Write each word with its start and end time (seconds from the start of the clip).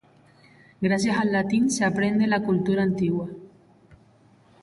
Gracias 0.81 1.15
al 1.19 1.31
latín 1.31 1.69
se 1.69 1.85
aprende 1.85 2.25
la 2.25 2.41
cultura 2.41 2.81
antigua. 2.81 3.29